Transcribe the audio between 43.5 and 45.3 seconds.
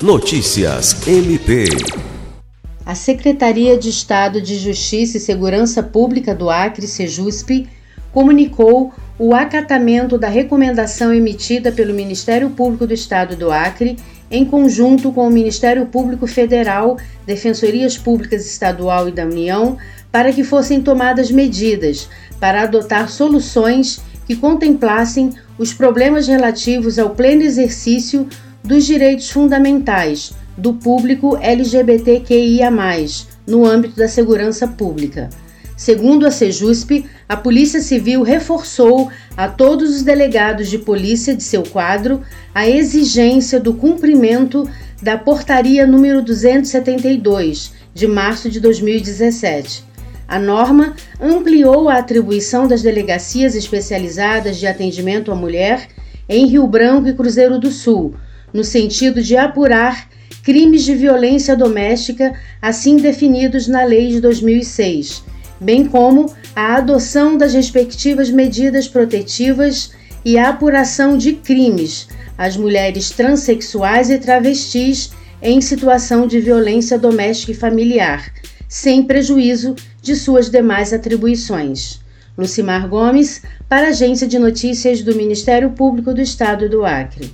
do cumprimento da